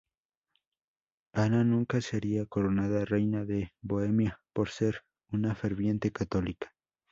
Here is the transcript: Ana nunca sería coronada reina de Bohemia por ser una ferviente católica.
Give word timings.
Ana 1.35 1.63
nunca 1.63 2.01
sería 2.01 2.47
coronada 2.47 3.05
reina 3.05 3.45
de 3.45 3.71
Bohemia 3.83 4.41
por 4.51 4.69
ser 4.69 5.03
una 5.29 5.53
ferviente 5.53 6.11
católica. 6.11 6.73